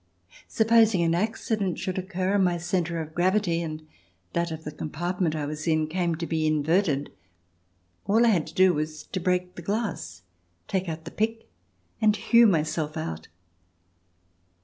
[0.47, 3.85] Supposing an accident should occur, and my centre of gravity and
[4.33, 7.11] that of the compartment I was in came to be inverted,
[8.07, 10.23] all I had to do was to break the glass,
[10.67, 11.47] take out the pick,
[12.01, 13.27] and hew myself out.